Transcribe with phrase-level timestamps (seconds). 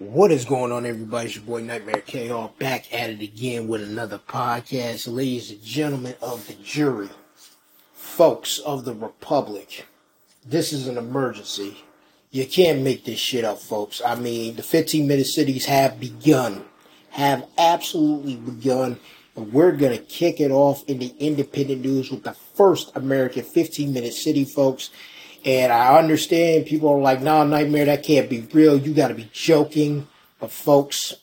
[0.00, 1.26] What is going on, everybody?
[1.26, 5.06] It's your boy Nightmare KR back at it again with another podcast.
[5.12, 7.10] Ladies and gentlemen of the jury,
[7.92, 9.84] folks of the Republic,
[10.42, 11.84] this is an emergency.
[12.30, 14.00] You can't make this shit up, folks.
[14.02, 16.64] I mean, the 15 minute cities have begun,
[17.10, 18.98] have absolutely begun.
[19.36, 23.42] And we're going to kick it off in the independent news with the first American
[23.42, 24.88] 15 minute city, folks.
[25.44, 28.76] And I understand people are like, nah, Nightmare, that can't be real.
[28.76, 30.06] You got to be joking.
[30.38, 31.14] But folks,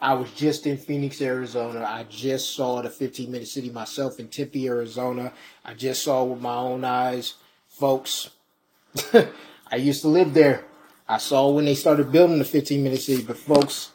[0.00, 1.84] I was just in Phoenix, Arizona.
[1.84, 5.32] I just saw the 15 minute city myself in Tempe, Arizona.
[5.64, 7.34] I just saw with my own eyes.
[7.68, 8.30] Folks,
[9.12, 10.64] I used to live there.
[11.08, 13.22] I saw when they started building the 15 minute city.
[13.22, 13.90] But folks,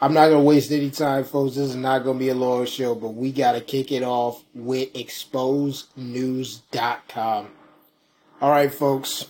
[0.00, 1.56] I'm not going to waste any time, folks.
[1.56, 4.02] This is not going to be a long show, but we got to kick it
[4.02, 7.48] off with exposenews.com.
[8.40, 9.26] All right, folks.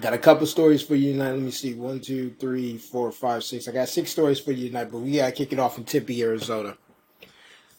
[0.00, 1.32] Got a couple stories for you tonight.
[1.32, 1.74] Let me see.
[1.74, 3.66] One, two, three, four, five, six.
[3.66, 5.84] I got six stories for you tonight, but we got to kick it off in
[5.84, 6.76] Tempe, Arizona.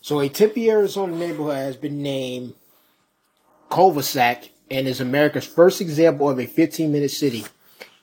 [0.01, 2.53] So, a Tempe, Arizona neighborhood has been named
[3.69, 7.45] Cul-de-sac and is America's first example of a 15 minute city.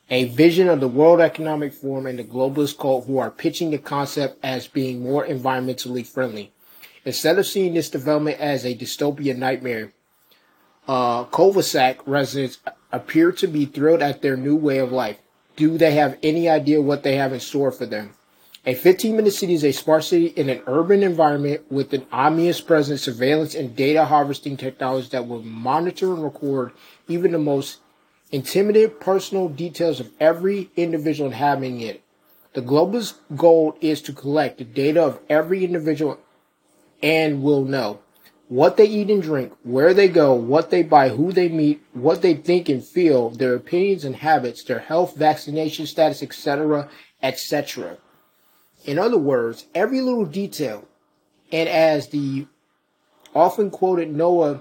[0.09, 3.79] A vision of the World Economic Forum and the globalist cult who are pitching the
[3.79, 6.51] concept as being more environmentally friendly.
[7.05, 9.93] Instead of seeing this development as a dystopian nightmare,
[10.93, 12.59] uh, Cul-de-sac residents
[12.93, 15.17] appear to be thrilled at their new way of life.
[15.57, 18.13] Do they have any idea what they have in store for them?
[18.67, 23.01] A 15 minute city is a smart city in an urban environment with an omnipresent
[23.01, 26.73] surveillance and data harvesting technology that will monitor and record
[27.09, 27.79] even the most
[28.31, 32.03] intimate personal details of every individual inhabiting it.
[32.53, 36.19] The global's goal is to collect the data of every individual
[37.03, 38.01] and will know
[38.53, 42.21] what they eat and drink, where they go, what they buy, who they meet, what
[42.21, 46.87] they think and feel, their opinions and habits, their health, vaccination status, etc.,
[47.23, 47.97] etc.
[48.85, 50.87] In other words, every little detail.
[51.51, 52.47] And as the
[53.35, 54.61] often quoted Noah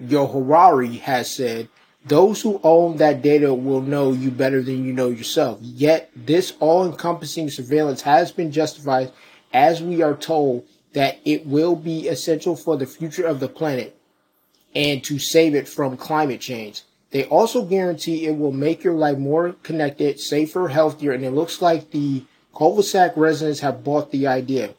[0.00, 1.68] Yoharari has said,
[2.04, 5.58] those who own that data will know you better than you know yourself.
[5.60, 9.10] Yet this all encompassing surveillance has been justified
[9.52, 13.96] as we are told that it will be essential for the future of the planet
[14.74, 16.82] and to save it from climate change.
[17.10, 21.60] They also guarantee it will make your life more connected, safer, healthier, and it looks
[21.60, 22.24] like the
[22.54, 24.74] cul-de-sac residents have bought the idea.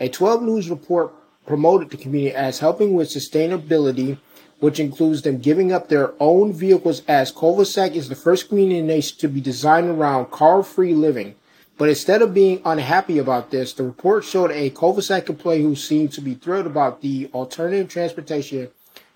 [0.00, 1.12] A 12 News report
[1.46, 4.18] promoted the community as helping with sustainability,
[4.58, 8.86] which includes them giving up their own vehicles as cul-de-sac is the first community in
[8.86, 11.34] the nation to be designed around car-free living.
[11.78, 16.12] But instead of being unhappy about this, the report showed a cul-de-sac employee who seemed
[16.12, 18.70] to be thrilled about the alternative transportation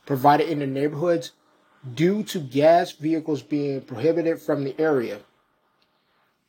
[0.05, 1.33] provided in the neighborhoods
[1.95, 5.21] due to gas vehicles being prohibited from the area.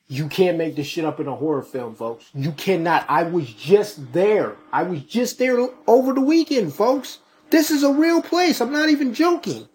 [0.09, 2.29] You can't make this shit up in a horror film, folks.
[2.33, 3.05] You cannot.
[3.07, 4.57] I was just there.
[4.73, 7.19] I was just there over the weekend, folks.
[7.49, 8.59] This is a real place.
[8.59, 9.69] I'm not even joking.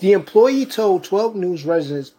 [0.00, 2.10] The employee told 12 News residents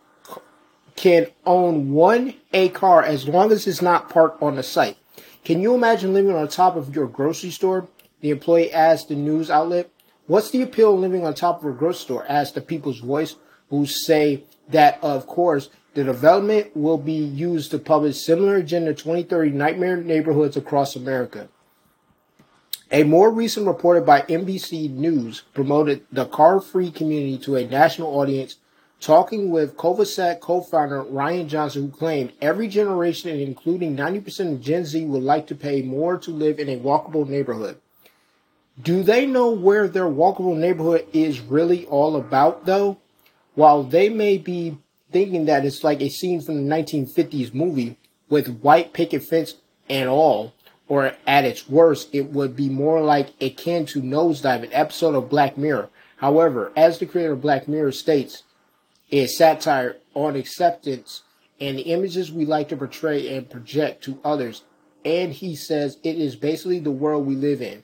[0.96, 4.98] can own one A car as long as it's not parked on the site.
[5.44, 7.88] Can you imagine living on top of your grocery store?
[8.22, 9.90] The employee asked the news outlet.
[10.28, 12.26] What's the appeal of living on top of a grocery store?
[12.30, 13.36] asked the People's Voice,
[13.70, 19.52] who say that, of course, the development will be used to publish similar Agenda 2030
[19.52, 21.50] nightmare neighborhoods across America.
[22.92, 28.20] A more recent report by NBC News promoted the car free community to a national
[28.20, 28.58] audience
[29.04, 35.04] talking with Cul-de-sac co-founder Ryan Johnson, who claimed every generation, including 90% of Gen Z,
[35.04, 37.78] would like to pay more to live in a walkable neighborhood.
[38.82, 42.98] Do they know where their walkable neighborhood is really all about, though?
[43.56, 44.78] While they may be
[45.12, 47.98] thinking that it's like a scene from the 1950s movie
[48.30, 49.56] with white picket fence
[49.90, 50.54] and all,
[50.88, 55.30] or at its worst, it would be more like akin to Nosedive, an episode of
[55.30, 55.90] Black Mirror.
[56.18, 58.44] However, as the creator of Black Mirror states,
[59.14, 61.22] is satire on acceptance
[61.62, 64.64] and the images we like to portray and project to others.
[65.06, 67.84] And he says it is basically the world we live in.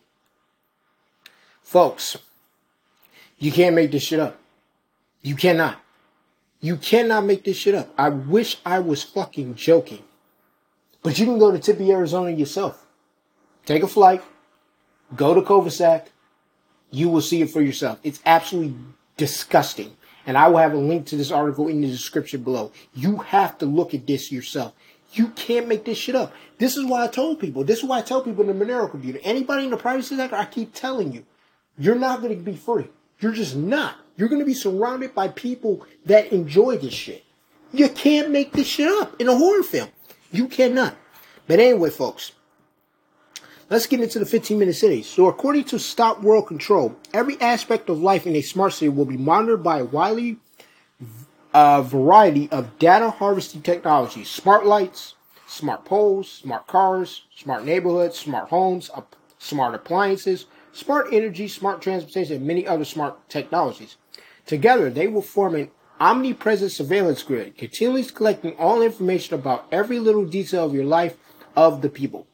[1.61, 2.17] Folks,
[3.37, 4.39] you can't make this shit up.
[5.21, 5.79] You cannot.
[6.61, 7.93] You cannot make this shit up.
[7.95, 10.03] I wish I was fucking joking.
[11.03, 12.87] But you can go to Tempe, Arizona yourself.
[13.67, 14.23] Take a flight,
[15.15, 16.09] go to Cul-de-sac.
[16.89, 17.99] You will see it for yourself.
[18.03, 18.75] It's absolutely
[19.15, 19.95] disgusting
[20.29, 22.71] and I will have a link to this article in the description below.
[22.93, 24.73] You have to look at this yourself.
[25.13, 26.31] You can't make this shit up.
[26.59, 27.63] This is why I told people.
[27.63, 29.17] This is why I tell people in the Monero computer.
[29.23, 31.25] Anybody in the privacy sector, I keep telling you,
[31.79, 32.89] you're not going to be free.
[33.19, 33.95] You're just not.
[34.17, 37.23] You're going to be surrounded by people that enjoy this shit.
[37.73, 39.89] You can't make this shit up in a horror film.
[40.31, 40.95] You cannot.
[41.47, 42.33] But anyway, folks,
[43.69, 45.07] let's get into the 15 minute cities.
[45.07, 49.05] So, according to Stop World Control, every aspect of life in a smart city will
[49.05, 50.37] be monitored by a widely
[51.53, 55.15] uh, variety of data harvesting technologies smart lights,
[55.47, 58.89] smart poles, smart cars, smart neighborhoods, smart homes,
[59.37, 63.97] smart appliances, smart energy, smart transportation, and many other smart technologies.
[64.45, 65.69] Together, they will form an
[65.99, 71.17] omnipresent surveillance grid, continuously collecting all information about every little detail of your life
[71.55, 72.25] of the people.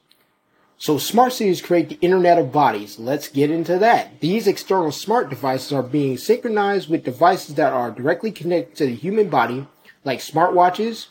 [0.86, 3.00] So smart cities create the Internet of Bodies.
[3.00, 4.20] Let's get into that.
[4.20, 8.94] These external smart devices are being synchronized with devices that are directly connected to the
[8.94, 9.66] human body,
[10.04, 11.08] like smartwatches,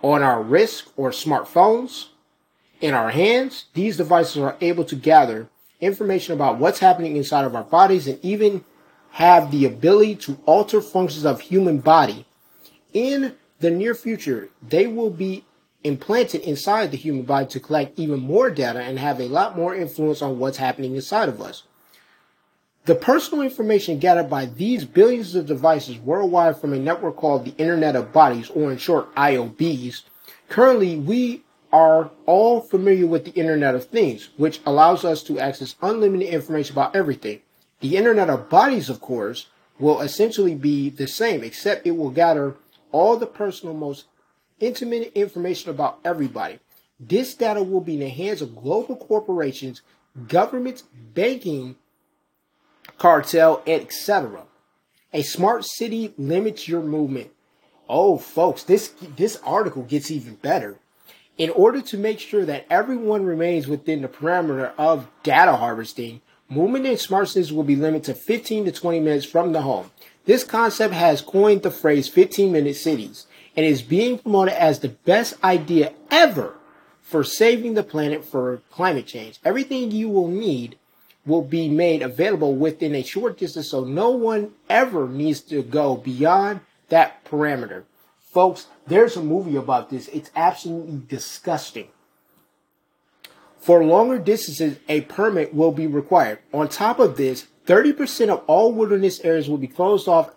[0.00, 2.10] on our wrists or smartphones,
[2.80, 3.64] in our hands.
[3.74, 5.48] These devices are able to gather
[5.80, 8.64] information about what's happening inside of our bodies and even
[9.10, 12.26] have the ability to alter functions of human body.
[12.92, 15.44] In the near future, they will be
[15.84, 19.74] implanted inside the human body to collect even more data and have a lot more
[19.74, 21.64] influence on what's happening inside of us.
[22.86, 27.54] The personal information gathered by these billions of devices worldwide from a network called the
[27.56, 30.02] Internet of Bodies, or in short, IOBs.
[30.50, 35.76] Currently, we are all familiar with the Internet of Things, which allows us to access
[35.80, 37.40] unlimited information about everything.
[37.80, 39.46] The Internet of Bodies, of course,
[39.78, 42.54] will essentially be the same, except it will gather
[42.92, 44.04] all the personal, most
[44.60, 46.58] intimate information about everybody.
[46.98, 49.82] This data will be in the hands of global corporations,
[50.28, 50.84] governments,
[51.14, 51.76] banking,
[52.98, 54.44] cartel, etc.
[55.12, 57.30] A smart city limits your movement.
[57.88, 60.78] Oh, folks, this this article gets even better.
[61.36, 66.86] In order to make sure that everyone remains within the parameter of data harvesting, movement
[66.86, 69.90] in smart cities will be limited to 15 to 20 minutes from the home.
[70.26, 74.88] This concept has coined the phrase 15 minute cities and is being promoted as the
[74.88, 76.54] best idea ever
[77.02, 79.38] for saving the planet for climate change.
[79.44, 80.76] Everything you will need
[81.26, 85.96] will be made available within a short distance so no one ever needs to go
[85.96, 87.84] beyond that parameter.
[88.18, 90.08] Folks, there's a movie about this.
[90.08, 91.88] It's absolutely disgusting.
[93.58, 96.40] For longer distances, a permit will be required.
[96.52, 100.34] On top of this, 30% of all wilderness areas will be closed off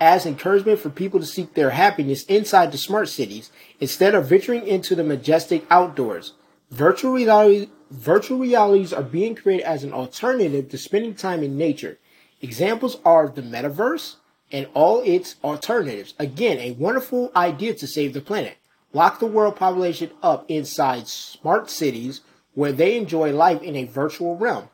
[0.00, 3.50] as encouragement for people to seek their happiness inside the smart cities
[3.80, 6.32] instead of venturing into the majestic outdoors.
[6.70, 11.98] Virtual reality, virtual realities are being created as an alternative to spending time in nature.
[12.42, 14.16] Examples are the metaverse
[14.50, 16.14] and all its alternatives.
[16.18, 18.56] Again, a wonderful idea to save the planet.
[18.92, 22.20] Lock the world population up inside smart cities
[22.54, 24.68] where they enjoy life in a virtual realm.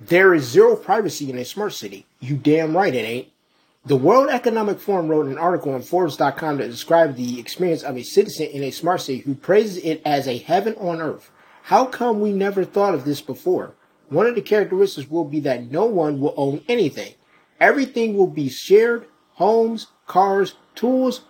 [0.00, 2.06] There is zero privacy in a smart city.
[2.18, 3.28] You damn right it ain't.
[3.84, 8.04] The World Economic Forum wrote an article on Forbes.com that described the experience of a
[8.04, 11.32] citizen in a smart city who praises it as a heaven on earth.
[11.64, 13.74] How come we never thought of this before?
[14.08, 17.14] One of the characteristics will be that no one will own anything.
[17.58, 21.22] Everything will be shared homes, cars, tools.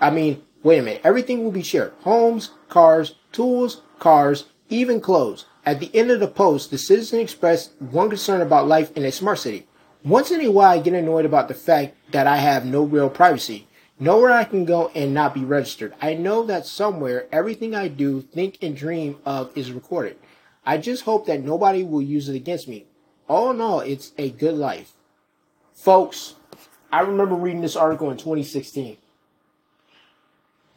[0.00, 1.00] I mean, wait a minute.
[1.02, 5.46] Everything will be shared homes, cars, tools, cars, even clothes.
[5.66, 9.10] At the end of the post, the citizen expressed one concern about life in a
[9.10, 9.66] smart city.
[10.04, 13.10] Once in a while, I get annoyed about the fact that I have no real
[13.10, 13.66] privacy.
[14.00, 15.92] Nowhere I can go and not be registered.
[16.00, 20.16] I know that somewhere everything I do, think, and dream of is recorded.
[20.64, 22.86] I just hope that nobody will use it against me.
[23.28, 24.92] All in all, it's a good life.
[25.74, 26.36] Folks,
[26.92, 28.98] I remember reading this article in 2016.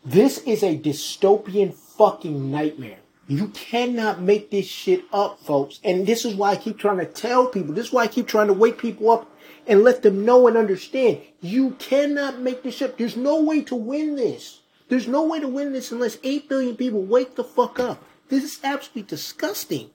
[0.03, 3.00] This is a dystopian fucking nightmare.
[3.31, 5.79] You cannot make this shit up, folks.
[5.85, 7.73] And this is why I keep trying to tell people.
[7.73, 9.31] This is why I keep trying to wake people up
[9.65, 11.21] and let them know and understand.
[11.39, 12.97] You cannot make this up.
[12.97, 14.59] There's no way to win this.
[14.89, 18.03] There's no way to win this unless 8 billion people wake the fuck up.
[18.27, 19.91] This is absolutely disgusting.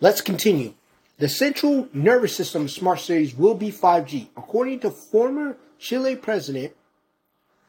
[0.00, 0.72] Let's continue.
[1.18, 4.28] The central nervous system smart cities will be 5G.
[4.34, 6.72] According to former Chile president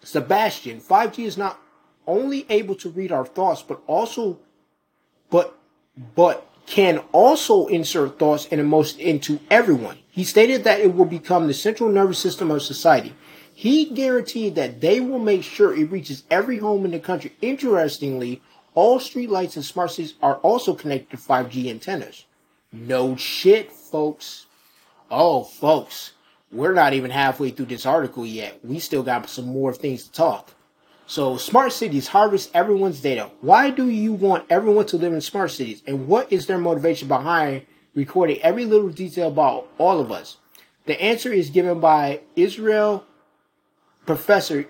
[0.02, 1.60] Sebastian, 5G is not
[2.08, 4.40] only able to read our thoughts, but also,
[5.30, 5.58] but,
[6.16, 9.98] but can also insert thoughts and emotions into everyone.
[10.10, 13.14] He stated that it will become the central nervous system of society.
[13.54, 17.34] He guaranteed that they will make sure it reaches every home in the country.
[17.42, 18.42] Interestingly,
[18.74, 22.26] all streetlights and smart cities are also connected to 5G antennas.
[22.72, 24.48] No shit, folks.
[25.10, 26.12] Oh, folks,
[26.52, 28.60] we're not even halfway through this article yet.
[28.64, 30.55] We still got some more things to talk.
[31.08, 33.30] So smart cities harvest everyone's data.
[33.42, 35.84] Why do you want everyone to live in smart cities?
[35.86, 40.38] And what is their motivation behind recording every little detail about all of us?
[40.86, 43.06] The answer is given by Israel
[44.06, 44.66] professor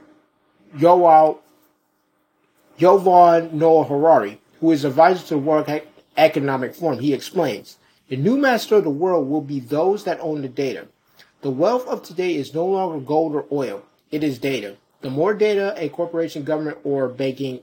[0.78, 1.40] Yoav
[2.80, 5.70] Yuval Noah Harari, who is advisor to the World
[6.18, 7.78] Economic Forum, he explains,
[8.10, 10.88] the new master of the world will be those that own the data.
[11.42, 13.84] The wealth of today is no longer gold or oil.
[14.12, 14.76] It is data.
[15.06, 17.60] The more data a corporation, government, or banking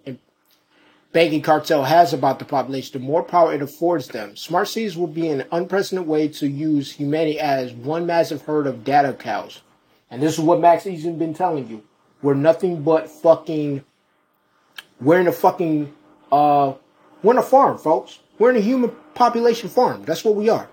[1.10, 4.36] banking cartel has about the population, the more power it affords them.
[4.36, 8.84] Smart cities will be an unprecedented way to use humanity as one massive herd of
[8.84, 9.60] data cows.
[10.08, 11.82] And this is what Max has been telling you.
[12.22, 13.84] We're nothing but fucking.
[15.00, 15.92] We're in a fucking.
[16.30, 16.74] Uh,
[17.24, 18.20] we're in a farm, folks.
[18.38, 20.04] We're in a human population farm.
[20.04, 20.68] That's what we are.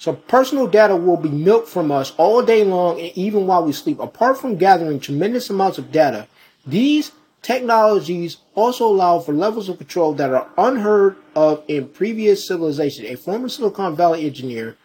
[0.00, 3.72] So personal data will be milked from us all day long and even while we
[3.72, 4.00] sleep.
[4.00, 6.26] Apart from gathering tremendous amounts of data,
[6.66, 13.04] these technologies also allow for levels of control that are unheard of in previous civilization.
[13.04, 14.78] A former Silicon Valley engineer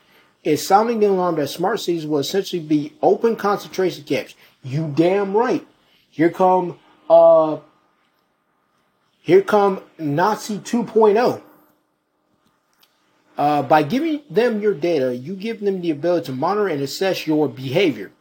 [0.43, 4.35] is sounding the alarm that smart cities will essentially be open concentration camps.
[4.63, 5.65] You damn right.
[6.09, 6.77] Here come
[7.09, 7.59] uh
[9.21, 11.41] here come Nazi 2.0.
[13.37, 17.27] Uh, by giving them your data, you give them the ability to monitor and assess
[17.27, 18.11] your behavior,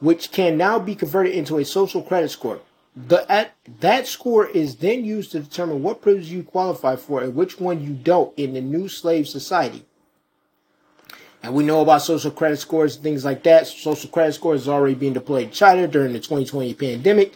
[0.00, 2.60] which can now be converted into a social credit score.
[2.94, 7.34] The, at, that score is then used to determine what privileges you qualify for and
[7.34, 9.84] which one you don't in the new slave society.
[11.42, 13.66] And we know about social credit scores and things like that.
[13.66, 17.34] Social credit scores is already being deployed in China during the 2020 pandemic.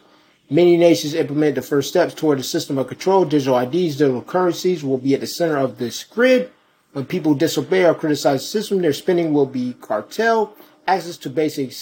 [0.50, 3.24] Many nations implemented the first steps toward a system of control.
[3.24, 6.50] Digital IDs, digital currencies will be at the center of this grid.
[6.94, 10.54] When people disobey or criticize the system, their spending will be cartel.
[10.86, 11.72] Access to basic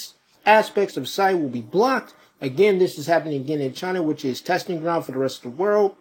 [0.46, 2.14] aspects of society will be blocked.
[2.40, 5.42] Again, this is happening again in China, which is testing ground for the rest of
[5.42, 5.96] the world.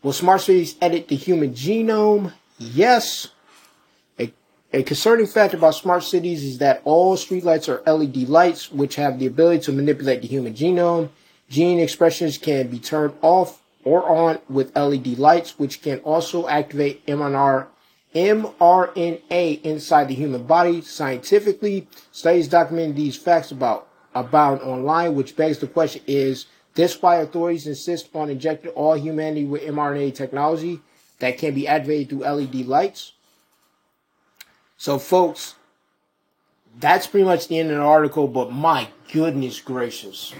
[0.00, 2.32] Will smart cities edit the human genome?
[2.56, 3.28] Yes.
[4.20, 4.32] A,
[4.72, 9.18] a concerning fact about smart cities is that all streetlights are LED lights, which have
[9.18, 11.08] the ability to manipulate the human genome.
[11.48, 17.04] Gene expressions can be turned off or on with LED lights, which can also activate
[17.06, 17.66] MNR,
[18.14, 20.80] mRNA inside the human body.
[20.80, 27.16] Scientifically, studies documenting these facts about abound online, which begs the question is this why
[27.16, 30.80] authorities insist on injecting all humanity with mRNA technology
[31.18, 33.12] that can be activated through LED lights?
[34.76, 35.54] So, folks,
[36.78, 40.34] that's pretty much the end of the article, but my goodness gracious.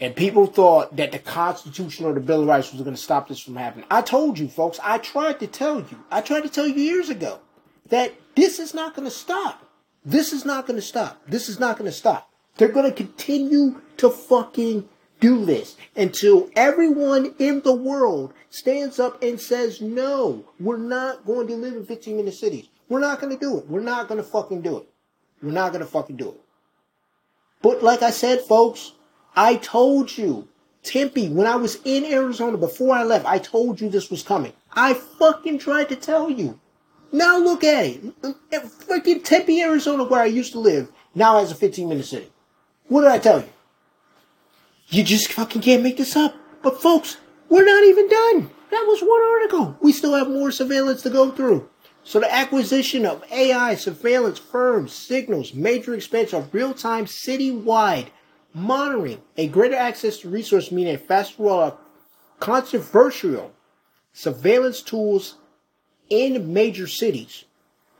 [0.00, 3.28] And people thought that the Constitution or the Bill of Rights was going to stop
[3.28, 3.84] this from happening.
[3.90, 7.10] I told you, folks, I tried to tell you, I tried to tell you years
[7.10, 7.40] ago
[7.90, 9.62] that this is not going to stop.
[10.04, 11.20] This is not going to stop.
[11.28, 12.30] This is not going to stop.
[12.56, 14.88] They're going to continue to fucking
[15.20, 21.46] do this until everyone in the world stands up and says, no, we're not going
[21.48, 22.68] to live in 15 minute cities.
[22.88, 23.68] We're not going to do it.
[23.68, 24.88] We're not going to fucking do it.
[25.42, 26.40] We're not going to fucking do it.
[27.62, 28.92] But like I said, folks,
[29.36, 30.48] I told you.
[30.82, 34.54] Tempe, when I was in Arizona before I left, I told you this was coming.
[34.72, 36.58] I fucking tried to tell you.
[37.12, 38.14] Now look at it.
[38.88, 42.30] Fucking Tempe, Arizona, where I used to live, now has a 15 minute city.
[42.88, 43.48] What did I tell you?
[44.88, 46.34] You just fucking can't make this up.
[46.62, 47.18] But folks,
[47.48, 48.50] we're not even done.
[48.70, 49.76] That was one article.
[49.80, 51.68] We still have more surveillance to go through.
[52.04, 58.10] So the acquisition of AI surveillance firms signals major expansion of real-time city-wide
[58.54, 61.78] monitoring, a greater access to resources meaning a faster rollout of
[62.38, 63.52] controversial
[64.12, 65.36] surveillance tools
[66.08, 67.44] in major cities.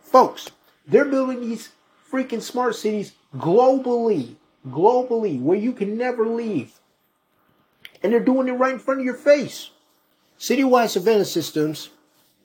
[0.01, 0.51] Folks,
[0.87, 1.71] they're building these
[2.11, 4.35] freaking smart cities globally,
[4.69, 6.81] globally, where you can never leave.
[8.03, 9.71] And they're doing it right in front of your face.
[10.39, 11.91] Citywide surveillance systems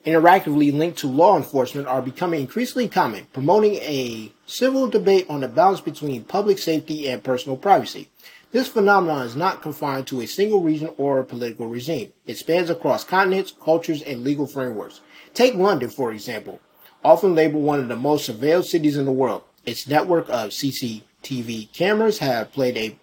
[0.05, 5.47] interactively linked to law enforcement are becoming increasingly common, promoting a civil debate on the
[5.47, 8.09] balance between public safety and personal privacy.
[8.51, 12.13] This phenomenon is not confined to a single region or political regime.
[12.25, 15.01] It spans across continents, cultures, and legal frameworks.
[15.33, 16.62] Take London, for example,
[17.03, 19.43] often labeled one of the most surveilled cities in the world.
[19.65, 22.95] Its network of CCTV cameras have played a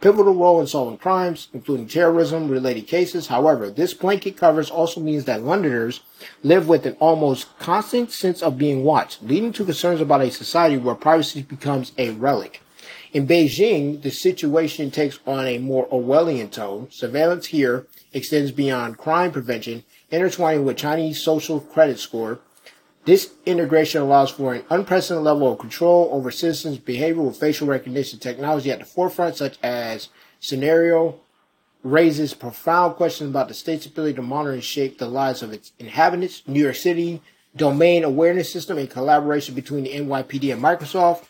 [0.00, 3.26] pivotal role in solving crimes, including terrorism related cases.
[3.26, 6.00] However, this blanket coverage also means that Londoners
[6.42, 10.76] live with an almost constant sense of being watched, leading to concerns about a society
[10.76, 12.62] where privacy becomes a relic.
[13.12, 16.88] In Beijing, the situation takes on a more Orwellian tone.
[16.90, 22.38] Surveillance here extends beyond crime prevention, intertwining with Chinese social credit score,
[23.10, 28.20] this integration allows for an unprecedented level of control over citizens' behavior with facial recognition
[28.20, 31.18] technology at the forefront, such as scenario
[31.82, 35.72] raises profound questions about the state's ability to monitor and shape the lives of its
[35.80, 36.44] inhabitants.
[36.46, 37.20] New York City
[37.56, 41.24] domain awareness system in collaboration between the NYPD and Microsoft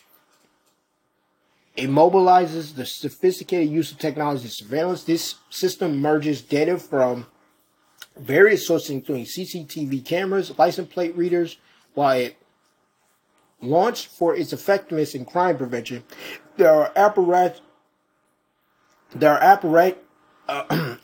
[1.77, 5.05] It mobilizes the sophisticated use of technology surveillance.
[5.05, 7.25] This system merges data from
[8.19, 11.57] various sources, including CCTV cameras, license plate readers,
[11.95, 12.37] while it
[13.61, 16.05] launched for its effectiveness in crime prevention.
[16.57, 17.61] There are apparat,
[19.15, 19.97] there are apparat,
[20.49, 20.97] uh,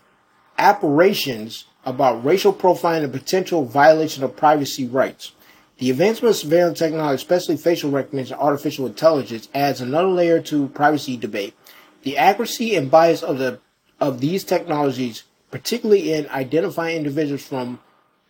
[1.86, 5.32] about racial profiling and potential violation of privacy rights.
[5.78, 10.68] The advancement of surveillance technology, especially facial recognition and artificial intelligence, adds another layer to
[10.68, 11.54] privacy debate.
[12.02, 13.60] The accuracy and bias of the
[14.00, 17.78] of these technologies, particularly in identifying individuals from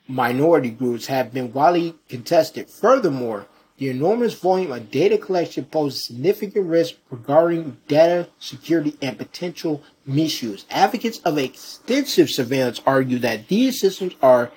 [0.09, 2.69] minority groups, have been widely contested.
[2.69, 3.47] Furthermore,
[3.79, 10.65] the enormous volume of data collection poses significant risk regarding data security and potential misuse.
[10.71, 14.51] Advocates of extensive surveillance argue that these systems are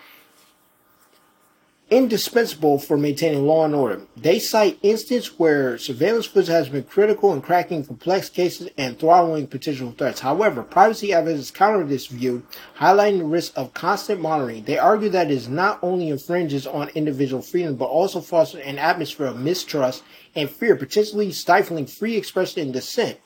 [1.89, 4.01] indispensable for maintaining law and order.
[4.15, 9.47] They cite instances where surveillance footage has been critical in cracking complex cases and throttling
[9.47, 10.19] potential threats.
[10.19, 12.45] However, privacy advocates counter this view,
[12.77, 14.63] highlighting the risk of constant monitoring.
[14.65, 19.27] They argue that it not only infringes on individual freedom, but also fosters an atmosphere
[19.27, 20.03] of mistrust
[20.35, 23.19] and fear, potentially stifling free expression and dissent.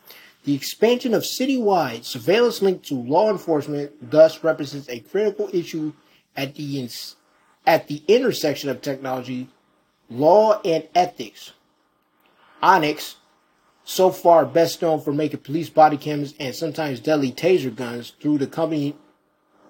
[0.45, 5.93] The expansion of citywide surveillance linked to law enforcement thus represents a critical issue
[6.35, 7.15] at the ins-
[7.65, 9.49] at the intersection of technology,
[10.09, 11.53] law, and ethics.
[12.61, 13.15] Onyx,
[13.83, 18.37] so far best known for making police body cams and sometimes deadly taser guns through
[18.37, 18.95] the company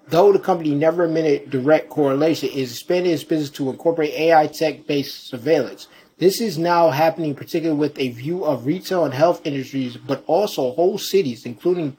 [0.08, 4.86] though the company never admitted direct correlation, is expanding its business to incorporate AI tech
[4.86, 5.88] based surveillance.
[6.18, 10.72] This is now happening particularly with a view of retail and health industries, but also
[10.72, 11.96] whole cities, including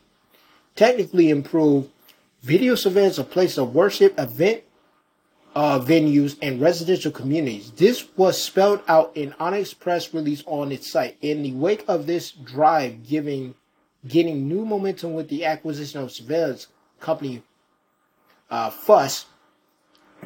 [0.75, 1.89] technically improved
[2.41, 4.63] video surveillance of places of worship, event
[5.55, 7.71] uh, venues, and residential communities.
[7.71, 11.17] This was spelled out in Onyx press release on its site.
[11.21, 13.55] In the wake of this drive, giving
[14.07, 16.67] getting new momentum with the acquisition of surveillance
[16.99, 17.41] company
[18.51, 19.25] uh, Fuss,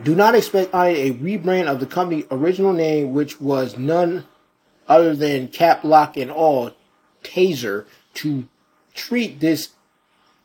[0.04, 4.26] do not expect a rebrand of the company original name, which was none
[4.88, 6.72] other than Cap Lock and All
[7.24, 8.48] Taser, to
[8.94, 9.70] treat this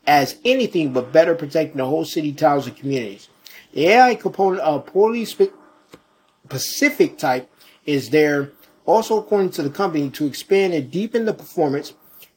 [0.05, 3.27] as anything but better protecting the whole city, towns, and communities.
[3.75, 7.51] AI component of poorly specific type
[7.85, 8.51] is there
[8.85, 11.93] also according to the company to expand and deepen the performance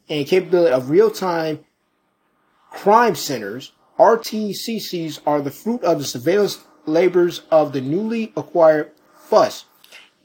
[0.09, 1.59] and capability of real-time
[2.71, 3.71] crime centers.
[3.97, 8.91] RTCCs are the fruit of the surveillance labors of the newly acquired
[9.27, 9.65] FUS,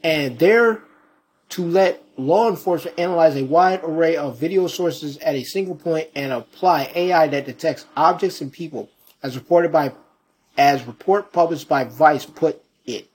[0.03, 0.81] and they're
[1.49, 6.09] to let law enforcement analyze a wide array of video sources at a single point
[6.15, 8.89] and apply AI that detects objects and people,
[9.21, 9.91] as reported by
[10.57, 13.09] as report published by Vice put it.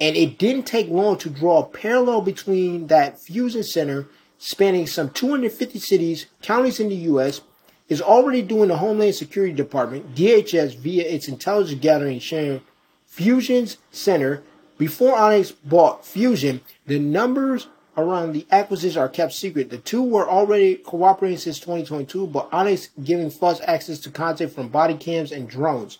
[0.00, 5.10] And it didn't take long to draw a parallel between that fusion center spanning some
[5.10, 7.40] 250 cities, counties in the U.S.,
[7.88, 12.60] is already doing the Homeland Security Department, DHS, via its intelligence gathering sharing
[13.06, 14.42] Fusion's center.
[14.76, 19.70] Before Onyx bought Fusion, the numbers around the acquisition are kept secret.
[19.70, 24.68] The two were already cooperating since 2022, but Onyx giving FUS access to content from
[24.68, 25.98] body cams and drones.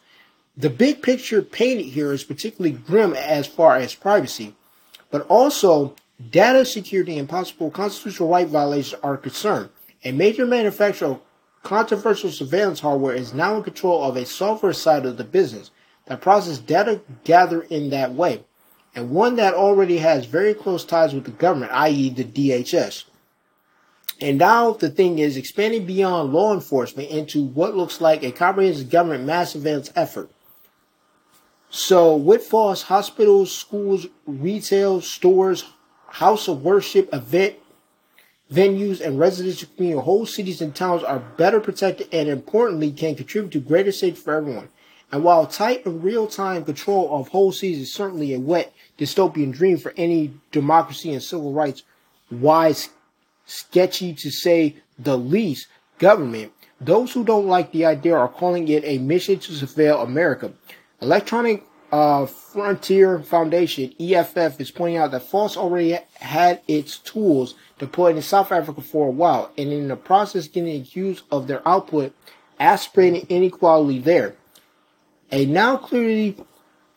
[0.61, 4.57] The big picture painted here is particularly grim as far as privacy,
[5.09, 5.95] but also
[6.33, 9.69] data security and possible constitutional right violations are concerned.
[10.05, 11.21] A major manufacturer of
[11.63, 15.71] controversial surveillance hardware is now in control of a software side of the business
[16.07, 18.43] that processes data gathered in that way,
[18.97, 23.05] and one that already has very close ties with the government, i.e., the DHS.
[24.21, 28.91] And now the thing is expanding beyond law enforcement into what looks like a comprehensive
[28.91, 30.29] government mass surveillance effort.
[31.71, 35.65] So with FOSS, hospitals, schools, retail, stores,
[36.07, 37.57] house of worship, event
[38.53, 43.53] venues, and residential community, whole cities and towns are better protected and importantly can contribute
[43.53, 44.69] to greater safety for everyone.
[45.13, 49.79] And while tight and real-time control of whole cities is certainly a wet dystopian dream
[49.79, 51.83] for any democracy and civil rights
[52.31, 52.91] wise,
[53.47, 58.85] sketchy to say the least, government, those who don't like the idea are calling it
[58.85, 60.53] a mission to surveil America.
[61.01, 68.17] Electronic uh, Frontier Foundation, EFF, is pointing out that FOSS already had its tools deployed
[68.17, 72.13] in South Africa for a while, and in the process getting accused of their output
[72.59, 74.35] aspirating inequality there.
[75.31, 76.37] A now clearly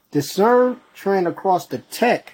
[0.09, 2.33] discerned trend across the tech,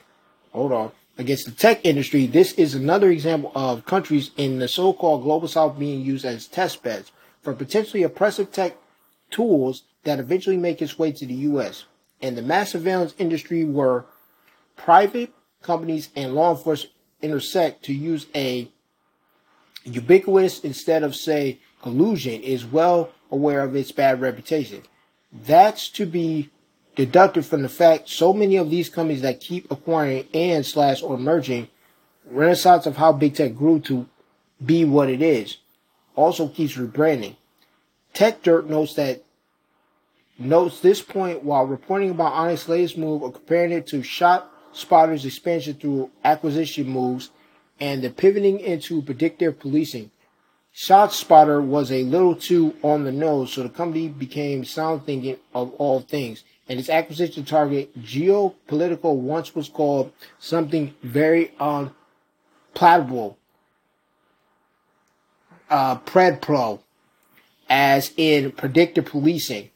[0.54, 5.24] hold on, against the tech industry, this is another example of countries in the so-called
[5.24, 8.78] global south being used as test beds for potentially oppressive tech
[9.30, 11.84] tools that eventually make its way to the U.S.
[12.22, 14.06] And the mass surveillance industry where
[14.78, 18.72] private companies and law enforcement intersect to use a
[19.84, 24.84] ubiquitous instead of, say, collusion, is well aware of its bad reputation.
[25.34, 26.52] That's to be
[26.96, 31.18] deducted from the fact so many of these companies that keep acquiring and slash or
[31.18, 31.68] merging
[32.26, 34.08] renaissance of how big tech grew to
[34.66, 35.58] be what it is
[36.16, 37.36] also keeps rebranding.
[38.14, 39.24] Techdirt notes that
[40.40, 45.26] notes this point while reporting about Honest latest move or comparing it to Shot Spotter's
[45.26, 47.32] expansion through acquisition moves
[47.80, 50.12] and the pivoting into predictive policing.
[50.72, 55.38] Shot Spotter was a little too on the nose, so the company became sound thinking
[55.54, 56.44] of all things.
[56.70, 63.38] And its acquisition target, Geolitica, once was called something very unpalatable.
[65.70, 66.82] Uh, PredPol,
[67.70, 69.70] as in predictive policing.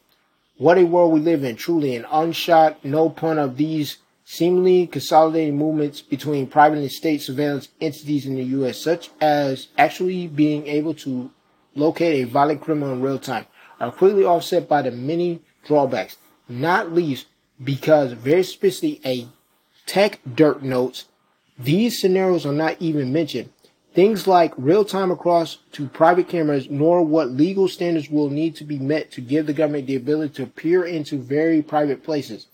[0.61, 5.57] What a world we live in, truly an unshot, no pun of these seemingly consolidating
[5.57, 10.93] movements between private and state surveillance entities in the U.S., such as actually being able
[10.93, 11.31] to
[11.73, 13.47] locate a violent criminal in real time,
[13.79, 17.25] are quickly offset by the many drawbacks, not least
[17.63, 19.27] because very specifically a
[19.87, 21.05] tech dirt notes
[21.57, 23.49] these scenarios are not even mentioned.
[23.93, 28.63] Things like real time across to private cameras, nor what legal standards will need to
[28.63, 32.47] be met to give the government the ability to peer into very private places.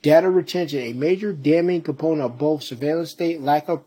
[0.00, 3.84] Data retention, a major damning component of both surveillance state lack of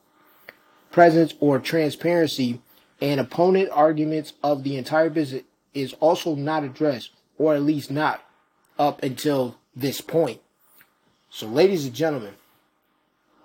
[0.92, 2.62] presence or transparency,
[3.02, 5.44] and opponent arguments of the entire business
[5.74, 8.24] is also not addressed, or at least not
[8.78, 10.40] up until this point.
[11.30, 12.36] So, ladies and gentlemen,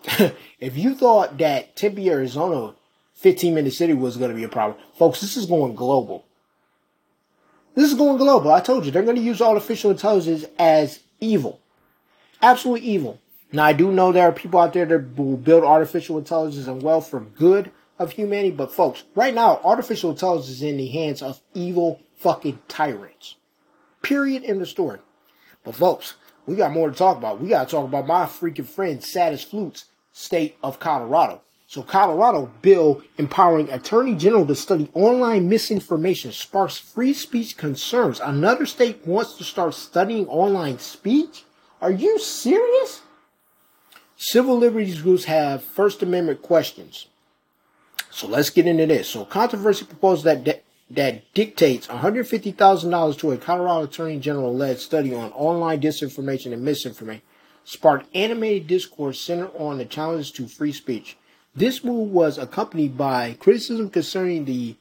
[0.61, 2.75] if you thought that Tempe, Arizona
[3.21, 4.79] 15 minute city was going to be a problem.
[4.95, 6.25] Folks, this is going global.
[7.75, 8.51] This is going global.
[8.51, 11.61] I told you, they're going to use artificial intelligence as evil.
[12.41, 13.21] Absolutely evil.
[13.53, 16.83] Now, I do know there are people out there that will build artificial intelligence and
[16.83, 21.21] well for good of humanity, but folks, right now, artificial intelligence is in the hands
[21.21, 23.37] of evil fucking tyrants.
[24.01, 24.99] Period in the story.
[25.63, 26.15] But folks,
[26.47, 27.39] we got more to talk about.
[27.39, 31.43] We got to talk about my freaking friend, Saddest Flutes, state of Colorado.
[31.71, 38.19] So Colorado bill empowering attorney general to study online misinformation sparks free speech concerns.
[38.19, 41.45] Another state wants to start studying online speech?
[41.81, 43.03] Are you serious?
[44.17, 47.07] Civil liberties groups have First Amendment questions.
[48.11, 49.09] So let's get into this.
[49.09, 55.31] So controversy proposed that that dictates $150,000 to a Colorado Attorney General led study on
[55.35, 57.23] online disinformation and misinformation
[57.63, 61.17] sparked animated discourse centered on the challenges to free speech.
[61.55, 64.77] This move was accompanied by criticism concerning the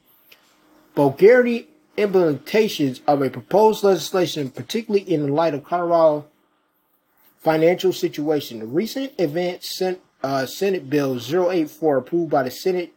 [0.94, 1.66] Bulgarian
[1.98, 6.26] implementations of a proposed legislation, particularly in the light of Colorado
[7.40, 8.60] financial situation.
[8.60, 12.92] The recent event sent, uh, Senate Bill 084 approved by the Senate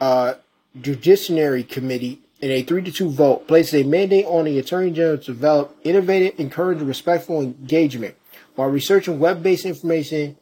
[0.00, 0.34] uh,
[0.80, 5.18] Judiciary Committee in a 3 to 2 vote places a mandate on the Attorney General
[5.18, 8.14] to develop innovative, encourage respectful engagement
[8.54, 10.36] while researching web based information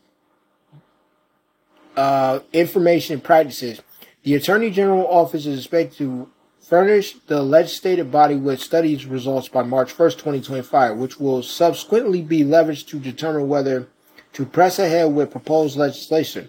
[1.97, 3.81] uh, information practices.
[4.23, 9.63] The Attorney General Office is expected to furnish the legislative body with studies results by
[9.63, 13.89] March 1st, 2025, which will subsequently be leveraged to determine whether
[14.33, 16.49] to press ahead with proposed legislation.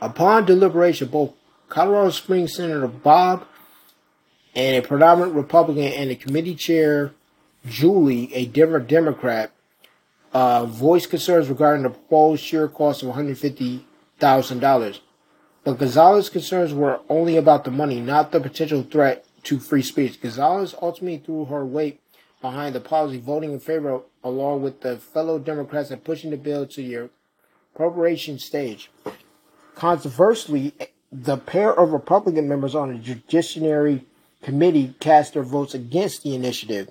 [0.00, 1.32] Upon deliberation, both
[1.68, 3.46] Colorado Springs Senator Bob
[4.54, 7.12] and a predominant Republican and the committee chair
[7.66, 9.52] Julie, a Denver Democrat,
[10.32, 13.86] uh, voiced concerns regarding the proposed sheer cost of 150
[14.18, 15.00] thousand dollars.
[15.64, 20.20] But Gonzalez's concerns were only about the money, not the potential threat to free speech.
[20.20, 22.00] Gonzalez ultimately threw her weight
[22.40, 26.66] behind the policy, voting in favor along with the fellow Democrats and pushing the bill
[26.66, 27.10] to the
[27.74, 28.90] appropriation stage.
[29.74, 30.72] Controversially,
[31.12, 34.04] the pair of Republican members on the Judiciary
[34.42, 36.90] Committee cast their votes against the initiative.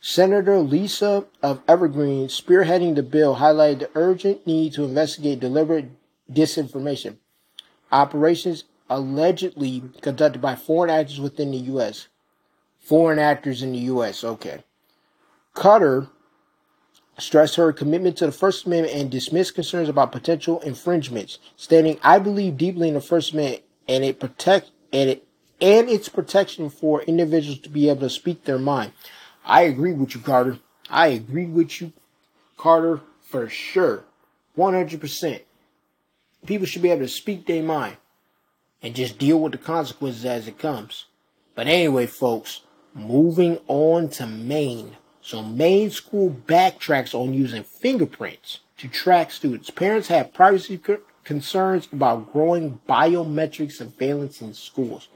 [0.00, 5.90] Senator Lisa of Evergreen, spearheading the bill, highlighted the urgent need to investigate deliberate
[6.34, 7.16] disinformation.
[7.90, 12.08] Operations allegedly conducted by foreign actors within the U.S.
[12.80, 14.64] Foreign actors in the U.S., okay.
[15.54, 16.08] Cutter
[17.18, 22.18] stressed her commitment to the First Amendment and dismissed concerns about potential infringements, stating, I
[22.18, 25.26] believe deeply in the First Amendment and it protect and it
[25.60, 28.92] and its protection for individuals to be able to speak their mind.
[29.44, 30.58] I agree with you, Carter.
[30.90, 31.92] I agree with you,
[32.56, 34.04] Carter, for sure.
[34.58, 35.40] 100%
[36.46, 37.96] people should be able to speak their mind
[38.82, 41.06] and just deal with the consequences as it comes.
[41.54, 42.62] But anyway, folks,
[42.94, 44.96] moving on to Maine.
[45.20, 49.70] So Maine school backtracks on using fingerprints to track students.
[49.70, 50.80] Parents have privacy
[51.24, 55.08] concerns about growing biometric surveillance in schools.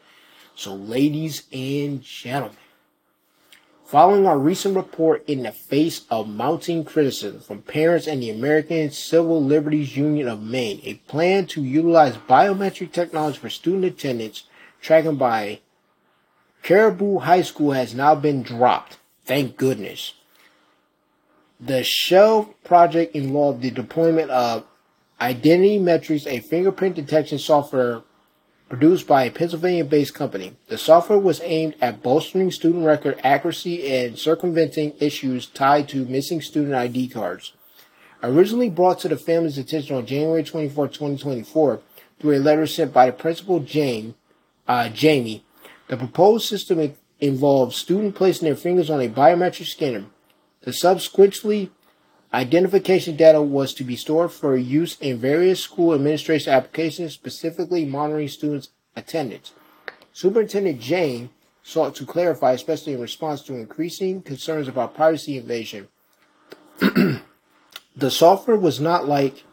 [0.54, 2.56] So, ladies and gentlemen,
[3.86, 8.90] following our recent report in the face of mounting criticism from parents and the American
[8.90, 14.42] Civil Liberties Union of Maine, a plan to utilize biometric technology for student attendance
[14.82, 15.60] tracking by
[16.64, 18.98] Caribou High School has now been dropped.
[19.24, 20.14] Thank goodness.
[21.60, 24.64] The Shell project involved the deployment of
[25.20, 28.02] Identity Metrics, a fingerprint detection software
[28.68, 30.56] produced by a Pennsylvania based company.
[30.68, 36.40] The software was aimed at bolstering student record accuracy and circumventing issues tied to missing
[36.40, 37.52] student ID cards.
[38.22, 41.80] Originally brought to the family's attention on January 24, 2024,
[42.18, 44.14] through a letter sent by the principal Jane,
[44.66, 45.44] uh, Jamie,
[45.88, 50.06] the proposed system involves students placing their fingers on a biometric scanner.
[50.62, 51.70] The subsequently
[52.36, 58.28] identification data was to be stored for use in various school administration applications, specifically monitoring
[58.28, 59.52] students' attendance.
[60.12, 61.30] Superintendent Jane
[61.62, 65.88] sought to clarify, especially in response to increasing concerns about privacy invasion.
[66.78, 69.44] the software was not like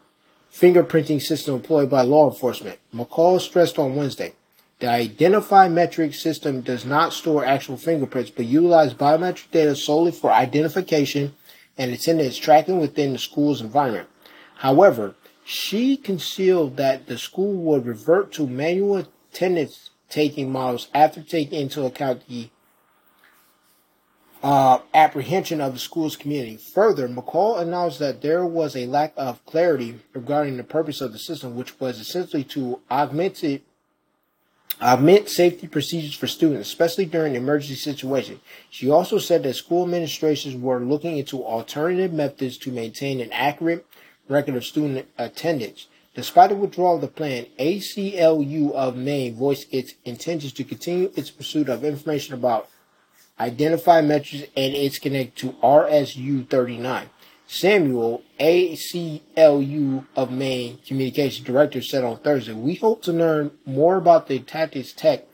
[0.52, 2.78] fingerprinting system employed by law enforcement.
[2.94, 4.34] McCall stressed on Wednesday.
[4.80, 10.30] The Identify metric system does not store actual fingerprints, but utilizes biometric data solely for
[10.30, 11.34] identification
[11.76, 14.08] and attendance tracking within the school's environment.
[14.56, 21.60] However, she concealed that the school would revert to manual attendance taking models after taking
[21.60, 22.48] into account the
[24.42, 26.56] uh, apprehension of the school's community.
[26.56, 31.18] Further, McCall announced that there was a lack of clarity regarding the purpose of the
[31.18, 33.62] system, which was essentially to augment it
[34.84, 38.40] augment safety procedures for students, especially during emergency situations.
[38.68, 43.86] She also said that school administrations were looking into alternative methods to maintain an accurate
[44.28, 45.86] record of student attendance.
[46.14, 51.30] Despite the withdrawal of the plan, ACLU of Maine voiced its intentions to continue its
[51.30, 52.68] pursuit of information about
[53.40, 57.08] identified metrics and its connect to RSU 39.
[57.46, 64.28] Samuel, ACLU of Maine Communication Director, said on Thursday, We hope to learn more about
[64.28, 65.24] the tactics tech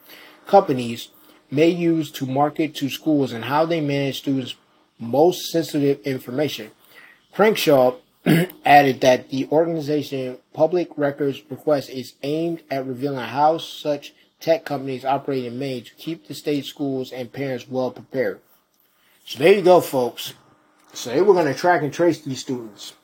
[0.46, 1.09] companies
[1.51, 4.57] may use to market to schools and how they manage students'
[4.99, 6.70] most sensitive information.
[7.35, 7.96] Crankshaw
[8.64, 15.05] added that the organization public records request is aimed at revealing how such tech companies
[15.05, 18.40] operate in Maine to keep the state schools and parents well prepared.
[19.25, 20.35] So there you go, folks.
[20.92, 22.94] So they were going to track and trace these students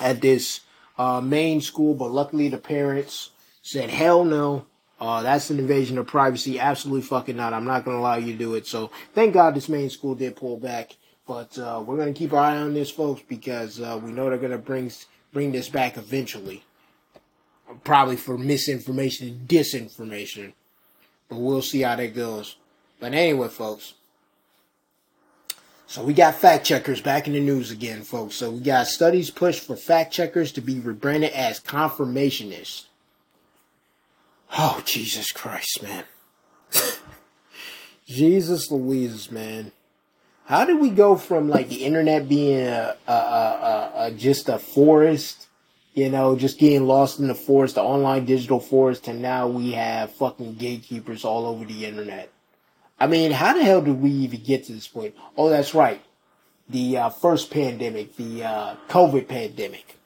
[0.00, 0.60] at this
[0.98, 3.30] uh, Maine school, but luckily the parents
[3.62, 4.66] said, hell no.
[5.00, 6.60] Uh, that's an invasion of privacy.
[6.60, 7.52] Absolutely fucking not.
[7.52, 8.68] I'm not going to allow you to do it.
[8.68, 10.96] So thank God this main school did pull back.
[11.26, 14.28] But uh, we're going to keep our eye on this, folks, because uh, we know
[14.28, 14.92] they're going to bring
[15.32, 16.62] bring this back eventually.
[17.84, 20.52] Probably for misinformation and disinformation.
[21.28, 22.56] But we'll see how that goes.
[23.00, 23.94] But anyway, folks.
[25.92, 28.36] So we got fact checkers back in the news again, folks.
[28.36, 32.86] So we got studies pushed for fact checkers to be rebranded as confirmationists.
[34.56, 36.04] Oh, Jesus Christ, man.
[38.06, 39.70] Jesus Louises, man.
[40.46, 44.58] How did we go from like the internet being a, a, a, a, just a
[44.58, 45.46] forest,
[45.92, 49.72] you know, just getting lost in the forest, the online digital forest, to now we
[49.72, 52.32] have fucking gatekeepers all over the internet?
[53.02, 55.16] I mean, how the hell did we even get to this point?
[55.36, 56.00] Oh, that's right.
[56.68, 59.98] The uh, first pandemic, the uh, COVID pandemic,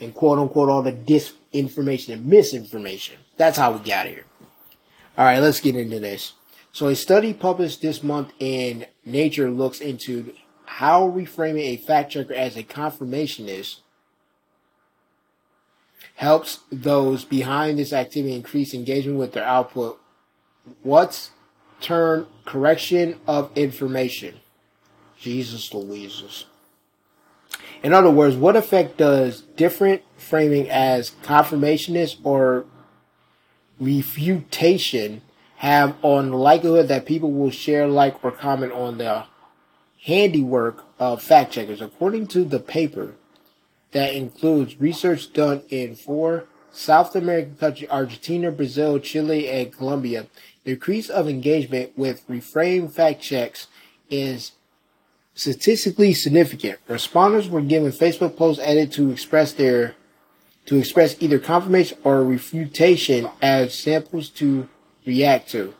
[0.00, 3.18] and quote unquote all the disinformation and misinformation.
[3.36, 4.24] That's how we got here.
[5.16, 6.32] All right, let's get into this.
[6.72, 10.34] So, a study published this month in Nature looks into
[10.64, 13.78] how reframing a fact checker as a confirmationist
[16.16, 20.00] helps those behind this activity increase engagement with their output.
[20.82, 21.30] What's
[21.80, 24.40] term correction of information.
[25.18, 26.46] Jesus Louises.
[27.82, 32.66] In other words, what effect does different framing as confirmationist or
[33.78, 35.22] refutation
[35.56, 39.24] have on the likelihood that people will share, like, or comment on the
[40.04, 41.80] handiwork of fact checkers?
[41.80, 43.14] According to the paper,
[43.92, 50.26] that includes research done in four South American countries, Argentina, Brazil, Chile, and Colombia,
[50.64, 53.66] the increase of engagement with reframe fact checks
[54.10, 54.52] is
[55.34, 56.78] statistically significant.
[56.88, 59.94] Respondents were given Facebook posts edited to express their
[60.66, 64.68] to express either confirmation or refutation as samples to
[65.06, 65.74] react to.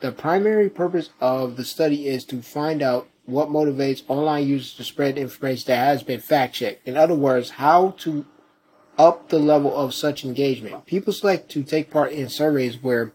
[0.00, 4.84] The primary purpose of the study is to find out what motivates online users to
[4.84, 6.88] spread information that has been fact checked.
[6.88, 8.24] In other words, how to
[8.98, 10.86] up the level of such engagement.
[10.86, 13.12] People select to take part in surveys where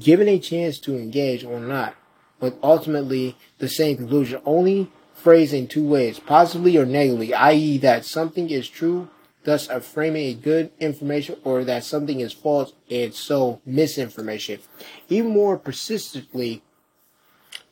[0.00, 1.94] given a chance to engage or not,
[2.40, 7.78] with ultimately the same conclusion, only phrased in two ways, positively or negatively, i.e.
[7.78, 9.08] that something is true,
[9.44, 14.60] thus affirming a good information, or that something is false and so misinformation.
[15.08, 16.62] Even more persistently,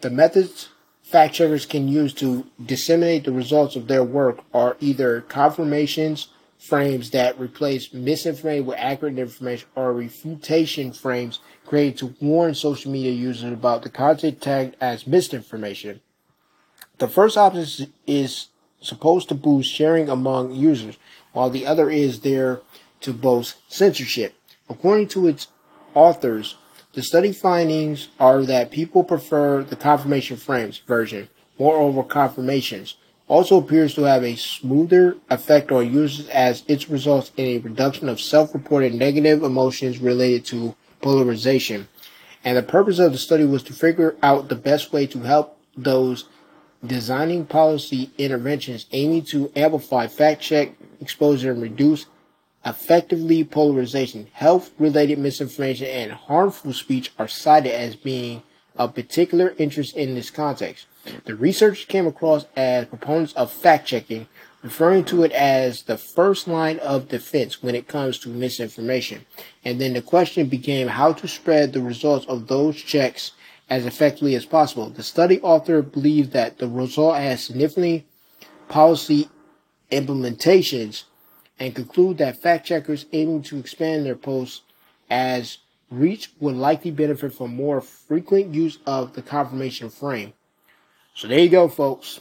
[0.01, 0.68] the methods
[1.03, 7.11] fact checkers can use to disseminate the results of their work are either confirmations frames
[7.11, 13.53] that replace misinformation with accurate information or refutation frames created to warn social media users
[13.53, 16.01] about the content tagged as misinformation.
[16.98, 18.48] The first option is
[18.81, 20.98] supposed to boost sharing among users,
[21.33, 22.61] while the other is there
[23.01, 24.35] to boast censorship.
[24.68, 25.48] According to its
[25.94, 26.57] authors,
[26.94, 31.29] the study findings are that people prefer the confirmation frames version.
[31.59, 32.96] Moreover, confirmations
[33.29, 38.09] also appears to have a smoother effect on users as it results in a reduction
[38.09, 41.88] of self-reported negative emotions related to polarization.
[42.45, 45.59] And the purpose of the study was to figure out the best way to help
[45.77, 46.25] those
[46.85, 52.07] designing policy interventions aiming to amplify fact check exposure and reduce
[52.65, 54.29] effectively polarization.
[54.33, 58.43] Health related misinformation and harmful speech are cited as being
[58.77, 60.87] of particular interest in this context.
[61.25, 64.29] The research came across as proponents of fact checking,
[64.62, 69.27] referring to it as the first line of defense when it comes to misinformation.
[69.64, 73.33] And then the question became how to spread the results of those checks
[73.68, 74.90] as effectively as possible.
[74.90, 78.07] The study author believed that the result has significantly
[78.68, 79.29] policy
[79.90, 81.05] implementations
[81.59, 84.62] and conclude that fact checkers aiming to expand their posts
[85.11, 85.59] as
[85.90, 90.33] reach would likely benefit from more frequent use of the confirmation frame.
[91.14, 92.20] So there you go, folks.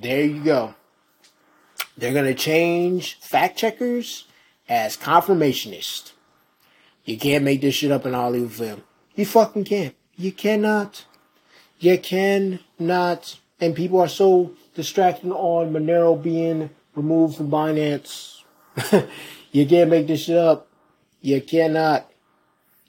[0.00, 0.74] There you go.
[1.96, 4.26] They're going to change fact checkers
[4.68, 6.12] as confirmationists.
[7.04, 8.82] You can't make this shit up in Hollywood
[9.14, 9.94] You fucking can't.
[10.16, 11.04] You cannot.
[11.78, 13.38] You cannot.
[13.60, 18.42] And people are so distracted on Monero being removed from Binance.
[19.52, 20.68] you can't make this shit up.
[21.20, 22.10] You cannot.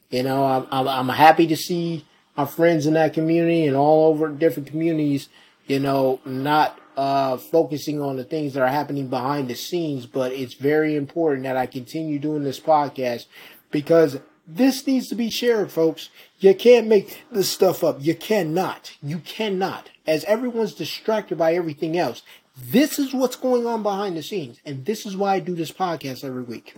[0.09, 2.05] You know, I'm, I'm happy to see
[2.37, 5.29] our friends in that community and all over different communities,
[5.67, 10.31] you know, not uh, focusing on the things that are happening behind the scenes, but
[10.31, 13.25] it's very important that I continue doing this podcast
[13.71, 16.09] because this needs to be shared, folks.
[16.39, 17.97] You can't make this stuff up.
[17.99, 18.95] You cannot.
[19.01, 19.89] You cannot.
[20.05, 22.21] As everyone's distracted by everything else,
[22.57, 24.59] this is what's going on behind the scenes.
[24.65, 26.75] And this is why I do this podcast every week.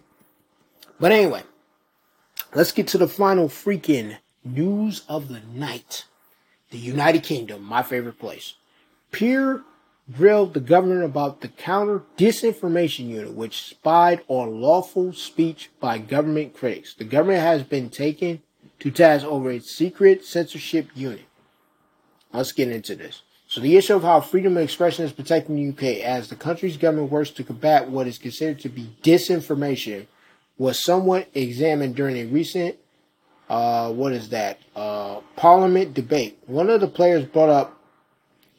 [1.00, 1.44] But anyway,
[2.56, 6.06] let's get to the final freaking news of the night.
[6.72, 8.56] The United Kingdom, my favorite place.
[9.12, 9.64] Peer
[10.16, 16.54] grilled the governor about the counter disinformation unit, which spied on lawful speech by government
[16.54, 16.94] critics.
[16.94, 18.42] The government has been taken
[18.80, 21.26] to task over its secret censorship unit.
[22.32, 23.24] Let's get into this.
[23.48, 26.36] So the issue of how freedom of expression is protected in the UK as the
[26.36, 30.06] country's government works to combat what is considered to be disinformation
[30.58, 32.78] was somewhat examined during a recent
[33.50, 34.60] uh, what is that?
[34.76, 36.38] Uh, parliament debate.
[36.48, 37.77] One of the players brought up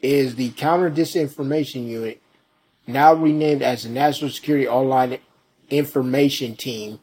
[0.03, 2.21] is the Counter Disinformation Unit,
[2.87, 5.19] now renamed as the National Security Online
[5.71, 7.01] Information Team,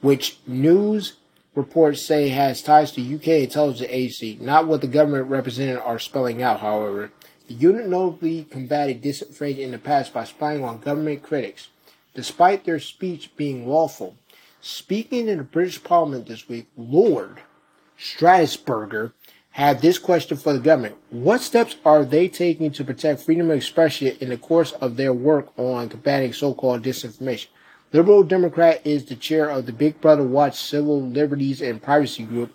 [0.00, 1.14] which news
[1.54, 6.42] reports say has ties to UK intelligence agency, not what the government representatives are spelling
[6.42, 7.12] out, however.
[7.48, 11.68] The unit notably combated disinformation in the past by spying on government critics,
[12.14, 14.16] despite their speech being lawful.
[14.60, 17.40] Speaking in the British Parliament this week, Lord
[17.98, 19.12] Strasburger
[19.52, 20.96] had this question for the government.
[21.10, 25.12] What steps are they taking to protect freedom of expression in the course of their
[25.12, 27.48] work on combating so-called disinformation?
[27.92, 32.54] Liberal Democrat is the chair of the Big Brother Watch Civil Liberties and Privacy Group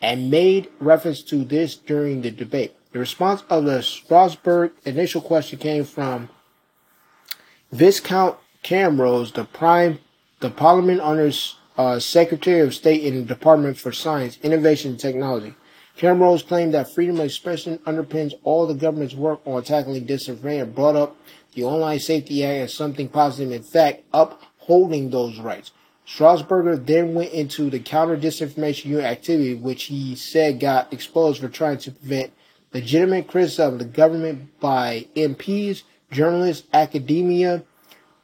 [0.00, 2.74] and made reference to this during the debate.
[2.92, 6.28] The response of the Strasbourg initial question came from
[7.72, 9.98] Viscount Camrose, the prime,
[10.38, 15.54] the Parliament Honours uh, Secretary of State in the Department for Science, Innovation and Technology.
[15.98, 20.96] Camrose claimed that freedom of expression underpins all the government's work on tackling disinformation brought
[20.96, 21.16] up
[21.54, 23.52] the Online Safety Act as something positive.
[23.52, 25.70] In fact, upholding those rights.
[26.06, 31.48] Strasburger then went into the counter disinformation unit activity, which he said got exposed for
[31.48, 32.32] trying to prevent
[32.72, 37.62] legitimate criticism of the government by MPs, journalists, academia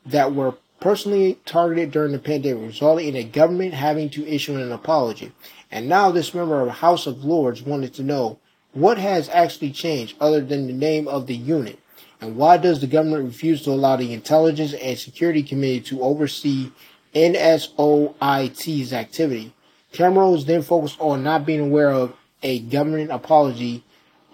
[0.07, 4.73] that were personally targeted during the pandemic, resulting in a government having to issue an
[4.73, 5.33] apology.
[5.71, 8.39] And now this member of the House of Lords wanted to know
[8.73, 11.79] what has actually changed other than the name of the unit.
[12.21, 16.73] And why does the government refuse to allow the Intelligence and Security Committee to oversee
[17.15, 19.55] NSOIT's activity?
[19.93, 23.85] Cameron was then focused on not being aware of a government apology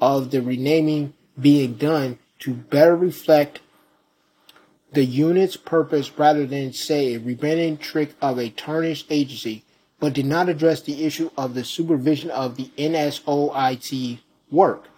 [0.00, 3.60] of the renaming being done to better reflect
[4.92, 9.63] the unit's purpose rather than say a rebranding trick of a tarnished agency,
[10.04, 14.18] but did not address the issue of the supervision of the NSOIT
[14.50, 14.88] work.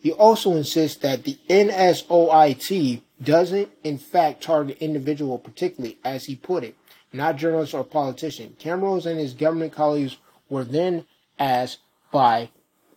[0.00, 6.64] He also insists that the NSOIT doesn't in fact target individual particularly, as he put
[6.64, 6.78] it,
[7.12, 8.56] not journalists or politicians.
[8.58, 10.16] Camrose and his government colleagues
[10.48, 11.04] were then
[11.38, 12.48] asked by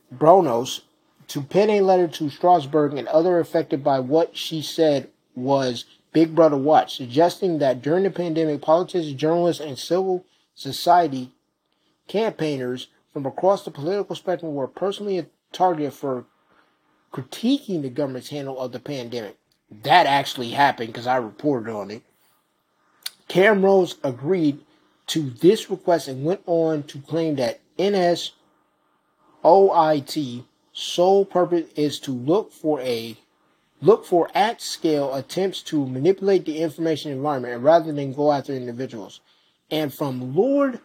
[0.09, 0.83] Baroness
[1.27, 6.33] to pen a letter to Strasbourg and other affected by what she said was Big
[6.33, 10.23] Brother Watch, suggesting that during the pandemic, politicians, journalists, and civil
[10.55, 11.33] society
[12.07, 16.25] campaigners from across the political spectrum were personally targeted for
[17.13, 19.37] critiquing the government's handle of the pandemic.
[19.69, 22.03] That actually happened because I reported on it.
[23.27, 24.59] Camrose agreed
[25.07, 28.33] to this request and went on to claim that NSOIT
[30.73, 33.17] sole purpose is to look for a
[33.81, 39.21] look for at scale attempts to manipulate the information environment rather than go after individuals.
[39.69, 40.79] And from Lord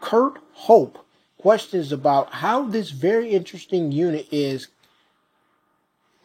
[0.00, 1.04] Kurt Hope,
[1.38, 4.68] questions about how this very interesting unit is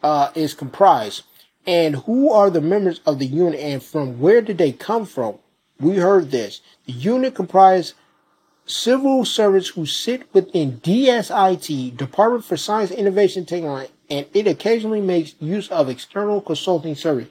[0.02, 1.22] uh, is comprised
[1.66, 5.38] and who are the members of the unit and from where did they come from.
[5.80, 6.60] We heard this.
[6.86, 7.94] The unit comprised
[8.66, 15.34] civil servants who sit within DSIT, Department for Science, Innovation, Technology, and it occasionally makes
[15.40, 17.28] use of external consulting service.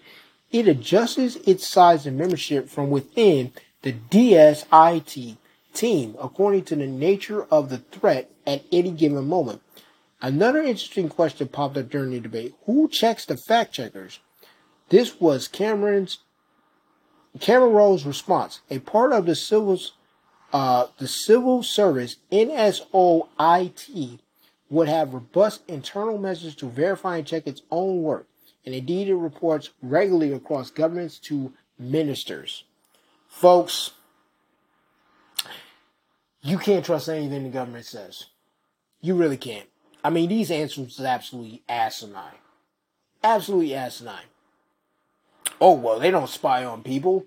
[0.51, 5.37] It adjusts its size and membership from within the DSIT
[5.75, 9.61] team according to the nature of the threat at any given moment.
[10.21, 12.55] Another interesting question popped up during the debate.
[12.65, 14.19] Who checks the fact checkers?
[14.89, 16.19] This was Cameron's
[17.39, 18.61] Cameron Rowe's response.
[18.69, 19.93] A part of the civil's
[20.53, 24.19] uh, the civil service NSOIT
[24.69, 28.27] would have robust internal measures to verify and check its own work,
[28.65, 32.63] and indeed it reports regularly across governments to ministers.
[33.27, 33.91] Folks,
[36.45, 38.25] you can't trust anything the government says.
[39.01, 39.67] You really can't.
[40.03, 42.37] I mean, these answers are absolutely asinine.
[43.23, 44.29] Absolutely asinine.
[45.59, 47.25] Oh, well, they don't spy on people.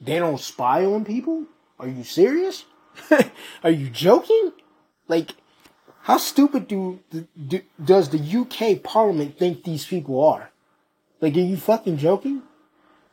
[0.00, 1.46] They don't spy on people?
[1.80, 2.64] Are you serious?
[3.64, 4.52] are you joking?
[5.08, 5.32] Like,
[6.02, 7.00] how stupid do,
[7.48, 10.52] do, does the UK Parliament think these people are?
[11.20, 12.42] Like, are you fucking joking?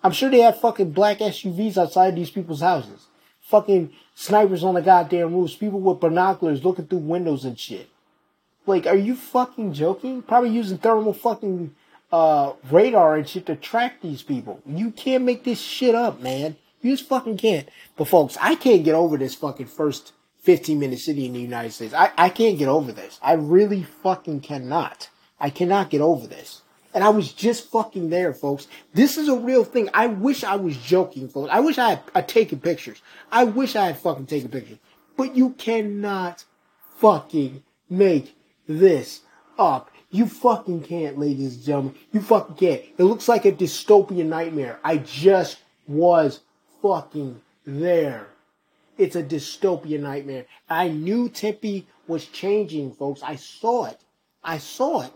[0.03, 3.07] I'm sure they have fucking black SUVs outside these people's houses.
[3.43, 5.55] Fucking snipers on the goddamn roofs.
[5.55, 7.89] People with binoculars looking through windows and shit.
[8.65, 10.21] Like, are you fucking joking?
[10.21, 11.75] Probably using thermal fucking
[12.11, 14.61] uh, radar and shit to track these people.
[14.65, 16.55] You can't make this shit up, man.
[16.81, 17.67] You just fucking can't.
[17.95, 21.71] But folks, I can't get over this fucking first 15 minute city in the United
[21.71, 21.93] States.
[21.93, 23.19] I, I can't get over this.
[23.21, 25.09] I really fucking cannot.
[25.39, 26.62] I cannot get over this.
[26.93, 28.67] And I was just fucking there, folks.
[28.93, 29.89] This is a real thing.
[29.93, 31.49] I wish I was joking, folks.
[31.51, 33.01] I wish I had, had taken pictures.
[33.31, 34.77] I wish I had fucking taken pictures.
[35.17, 36.45] But you cannot
[36.97, 38.35] fucking make
[38.67, 39.21] this
[39.57, 39.89] up.
[40.11, 41.95] You fucking can't, ladies and gentlemen.
[42.11, 42.81] You fucking can't.
[42.97, 44.79] It looks like a dystopian nightmare.
[44.83, 46.41] I just was
[46.81, 48.27] fucking there.
[48.97, 50.45] It's a dystopian nightmare.
[50.69, 53.23] I knew Tempe was changing, folks.
[53.23, 54.01] I saw it.
[54.43, 55.13] I saw it.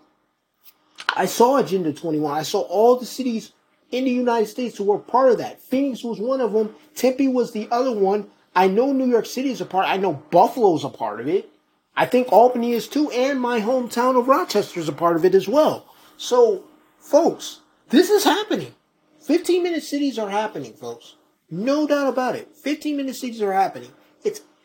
[1.16, 2.38] I saw Agenda 21.
[2.38, 3.52] I saw all the cities
[3.92, 5.62] in the United States who were part of that.
[5.62, 6.76] Phoenix was one of them.
[6.96, 8.30] Tempe was the other one.
[8.56, 9.88] I know New York City is a part.
[9.88, 11.50] I know Buffalo's a part of it.
[11.96, 15.34] I think Albany is too, and my hometown of Rochester is a part of it
[15.34, 15.86] as well.
[16.18, 16.64] So,
[17.00, 18.76] folks, this is happening.
[19.22, 21.16] 15 minute cities are happening, folks.
[21.50, 22.56] No doubt about it.
[22.56, 23.90] 15 minute cities are happening.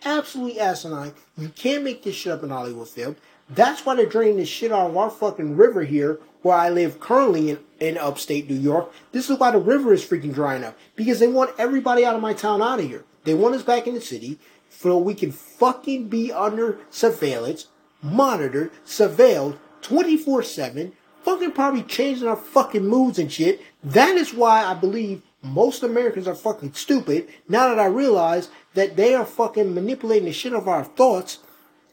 [0.04, 1.12] Absolutely asinine.
[1.38, 3.16] You can't make this shit up in Hollywood film.
[3.48, 7.00] That's why they're draining the shit out of our fucking river here, where I live
[7.00, 8.92] currently in, in upstate New York.
[9.12, 10.76] This is why the river is freaking drying up.
[10.96, 13.04] Because they want everybody out of my town out of here.
[13.24, 14.38] They want us back in the city
[14.70, 17.68] so we can fucking be under surveillance,
[18.02, 20.92] monitored, surveilled 24 7,
[21.22, 23.60] fucking probably changing our fucking moods and shit.
[23.84, 28.96] That is why I believe most Americans are fucking stupid now that I realize that
[28.96, 31.38] they are fucking manipulating the shit of our thoughts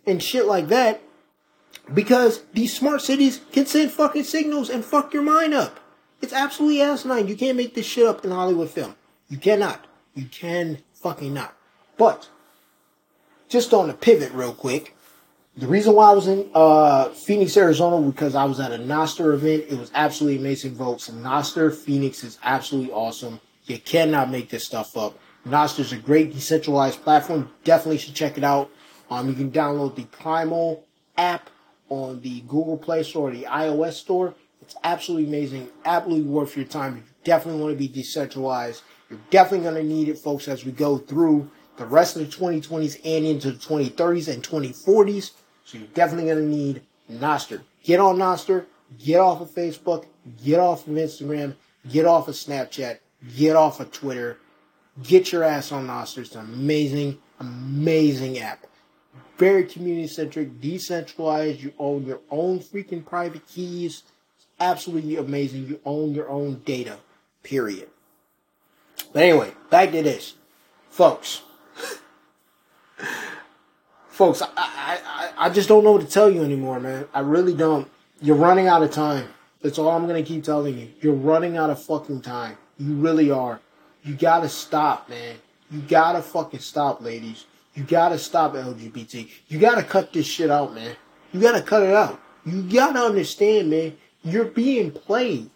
[0.05, 1.01] and shit like that
[1.93, 5.79] because these smart cities can send fucking signals and fuck your mind up.
[6.21, 7.27] It's absolutely asinine.
[7.27, 8.95] You can't make this shit up in Hollywood film.
[9.29, 9.85] You cannot.
[10.15, 11.55] You can fucking not.
[11.97, 12.29] But
[13.47, 14.95] just on a pivot real quick,
[15.57, 19.33] The reason why I was in uh, Phoenix, Arizona, because I was at a Nostr
[19.33, 19.65] event.
[19.69, 21.09] It was absolutely amazing, folks.
[21.09, 23.41] Nostr Phoenix is absolutely awesome.
[23.65, 25.19] You cannot make this stuff up.
[25.49, 27.49] Nostr is a great decentralized platform.
[27.63, 28.69] Definitely should check it out.
[29.09, 30.85] Um, you can download the Primal
[31.17, 31.49] app
[31.89, 34.35] on the Google Play Store or the iOS Store.
[34.61, 36.97] It's absolutely amazing, absolutely worth your time.
[36.97, 38.83] You definitely want to be decentralized.
[39.09, 42.37] You're definitely going to need it, folks, as we go through the rest of the
[42.37, 45.31] 2020s and into the 2030s and 2040s.
[45.65, 46.81] So you're definitely going to need
[47.11, 47.61] Nostr.
[47.83, 48.65] Get on Nostr.
[49.03, 50.05] Get off of Facebook.
[50.43, 51.55] Get off of Instagram.
[51.89, 52.99] Get off of Snapchat.
[53.35, 54.37] Get off of Twitter.
[55.03, 56.19] Get your ass on Nostr.
[56.19, 58.65] It's an amazing, amazing app.
[59.37, 61.61] Very community centric, decentralized.
[61.61, 64.03] You own your own freaking private keys.
[64.37, 65.67] It's absolutely amazing.
[65.67, 66.97] You own your own data.
[67.43, 67.89] Period.
[69.13, 70.35] But anyway, back to this.
[70.89, 71.43] Folks.
[74.09, 77.07] folks, I, I, I just don't know what to tell you anymore, man.
[77.13, 77.89] I really don't.
[78.21, 79.29] You're running out of time.
[79.61, 80.89] That's all I'm gonna keep telling you.
[80.99, 82.57] You're running out of fucking time.
[82.77, 83.61] You really are.
[84.03, 85.35] You gotta stop, man.
[85.71, 87.45] You gotta fucking stop, ladies.
[87.75, 89.29] You gotta stop LGBT.
[89.47, 90.95] You gotta cut this shit out, man.
[91.31, 92.19] You gotta cut it out.
[92.45, 93.95] You gotta understand, man.
[94.23, 95.49] You're being played.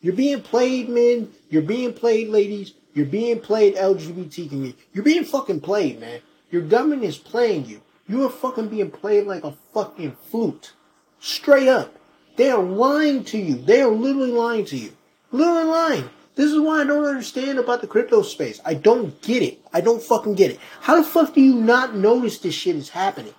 [0.00, 1.32] You're being played, men.
[1.50, 2.74] You're being played, ladies.
[2.94, 4.78] You're being played, LGBT community.
[4.94, 6.20] You're being fucking played, man.
[6.50, 7.82] Your government is playing you.
[8.08, 10.72] You are fucking being played like a fucking flute.
[11.18, 11.94] Straight up.
[12.36, 13.56] They are lying to you.
[13.56, 14.92] They are literally lying to you.
[15.32, 16.10] Literally lying.
[16.36, 18.60] This is why I don't understand about the crypto space.
[18.64, 19.58] I don't get it.
[19.72, 20.60] I don't fucking get it.
[20.82, 23.34] How the fuck do you not notice this shit is happening?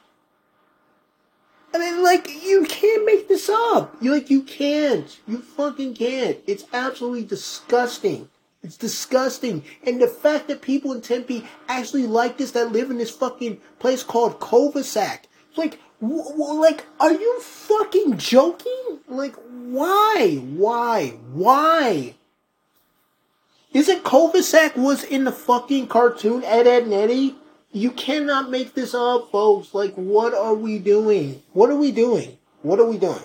[1.74, 3.96] I mean, like, you can't make this up.
[4.02, 5.16] You're like, you can't.
[5.28, 6.40] You fucking can't.
[6.48, 8.30] It's absolutely disgusting.
[8.64, 9.64] It's disgusting.
[9.86, 13.62] And the fact that people in Tempe actually like this, that live in this fucking
[13.78, 15.26] place called Culdesac.
[15.56, 19.00] Like, w- w- like, are you fucking joking?
[19.08, 20.42] Like, why?
[20.56, 21.10] Why?
[21.32, 22.16] Why?
[23.78, 27.36] Isn't Culdesac was in the fucking cartoon Ed, Edd n Eddy?
[27.72, 29.72] You cannot make this up, folks.
[29.76, 31.44] Like, what are we doing?
[31.54, 32.40] What are we doing?
[32.64, 33.22] What are we doing?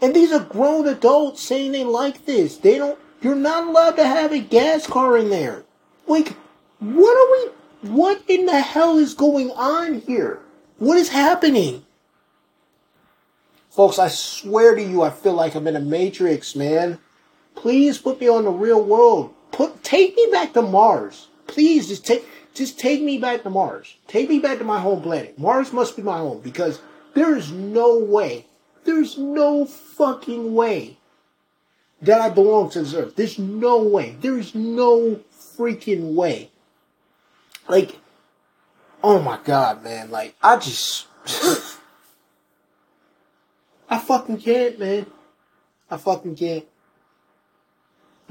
[0.00, 2.56] And these are grown adults saying they like this.
[2.56, 5.62] They don't, you're not allowed to have a gas car in there.
[6.08, 6.30] Like,
[6.80, 10.40] what are we, what in the hell is going on here?
[10.78, 11.86] What is happening?
[13.70, 16.98] Folks, I swear to you, I feel like I'm in a matrix, man.
[17.54, 19.34] Please put me on the real world.
[19.52, 21.28] Put, take me back to Mars.
[21.46, 23.96] Please, just take, just take me back to Mars.
[24.08, 25.38] Take me back to my home planet.
[25.38, 26.80] Mars must be my home because
[27.14, 28.46] there is no way,
[28.84, 30.96] there's no fucking way
[32.00, 33.16] that I belong to this earth.
[33.16, 34.16] There's no way.
[34.20, 35.20] There is no
[35.56, 36.50] freaking way.
[37.68, 37.98] Like,
[39.02, 40.10] oh my god, man.
[40.10, 41.06] Like, I just,
[43.88, 45.06] I fucking can't, man.
[45.90, 46.66] I fucking can't.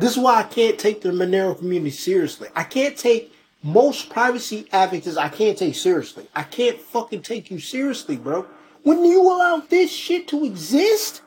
[0.01, 2.49] This is why I can't take the Monero community seriously.
[2.55, 3.31] I can't take
[3.61, 6.27] most privacy advocates I can't take seriously.
[6.33, 8.47] I can't fucking take you seriously, bro.
[8.81, 11.21] When you allow this shit to exist?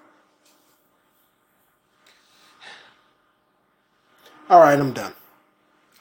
[4.51, 5.13] All right, I'm done.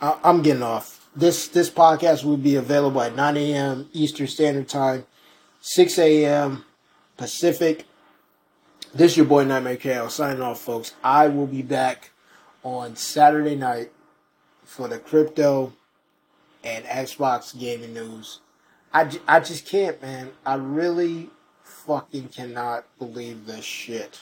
[0.01, 1.07] I- I'm getting off.
[1.15, 3.87] This this podcast will be available at 9 a.m.
[3.93, 5.05] Eastern Standard Time,
[5.61, 6.65] 6 a.m.
[7.17, 7.85] Pacific.
[8.95, 10.95] This is your boy Nightmare Chaos signing off, folks.
[11.03, 12.09] I will be back
[12.63, 13.91] on Saturday night
[14.63, 15.73] for the crypto
[16.63, 18.39] and Xbox gaming news.
[18.93, 20.31] I, j- I just can't, man.
[20.45, 21.29] I really
[21.63, 24.21] fucking cannot believe this shit.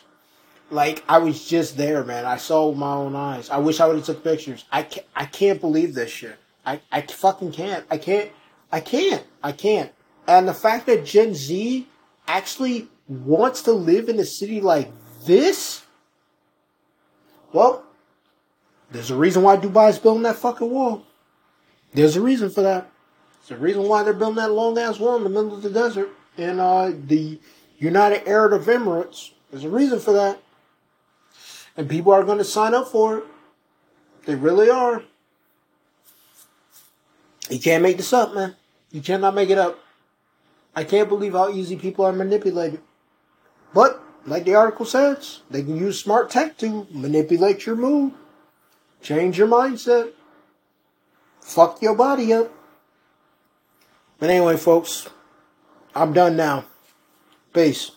[0.70, 2.26] Like I was just there, man.
[2.26, 3.50] I saw with my own eyes.
[3.50, 4.66] I wish I would have took pictures.
[4.72, 6.38] I can't, I can't believe this shit.
[6.66, 7.86] I, I fucking can't.
[7.92, 8.32] I can't.
[8.72, 9.26] I can't.
[9.44, 9.92] I can't.
[10.28, 11.88] And the fact that Gen Z
[12.28, 14.90] actually wants to live in a city like
[15.26, 15.84] this,
[17.52, 17.84] well,
[18.92, 21.06] there's a reason why Dubai's building that fucking wall.
[21.94, 22.90] There's a reason for that.
[23.48, 25.70] There's a reason why they're building that long ass wall in the middle of the
[25.70, 27.40] desert in uh, the
[27.80, 29.32] United Arab Emirates.
[29.50, 30.42] There's a reason for that.
[31.76, 33.24] And people are going to sign up for it.
[34.26, 35.04] They really are.
[37.50, 38.56] You can't make this up, man.
[38.92, 39.80] You cannot make it up.
[40.76, 42.82] I can't believe how easy people are manipulated.
[43.74, 48.14] But, like the article says, they can use smart tech to manipulate your mood,
[49.02, 50.12] change your mindset,
[51.42, 52.52] fuck your body up.
[54.20, 55.10] But anyway, folks,
[55.96, 56.66] I'm done now.
[57.54, 57.92] Peace.